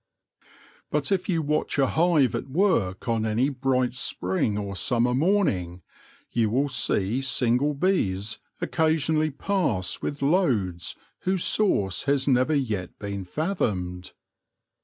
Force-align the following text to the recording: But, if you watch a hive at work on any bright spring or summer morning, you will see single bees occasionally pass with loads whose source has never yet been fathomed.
But, 0.89 1.11
if 1.11 1.29
you 1.29 1.43
watch 1.43 1.77
a 1.77 1.85
hive 1.85 2.33
at 2.33 2.49
work 2.49 3.07
on 3.07 3.23
any 3.23 3.49
bright 3.49 3.93
spring 3.93 4.57
or 4.57 4.75
summer 4.75 5.13
morning, 5.13 5.83
you 6.31 6.49
will 6.49 6.69
see 6.69 7.21
single 7.21 7.75
bees 7.75 8.39
occasionally 8.61 9.29
pass 9.29 10.01
with 10.01 10.23
loads 10.23 10.95
whose 11.19 11.43
source 11.43 12.05
has 12.05 12.27
never 12.27 12.55
yet 12.55 12.97
been 12.97 13.25
fathomed. 13.25 14.13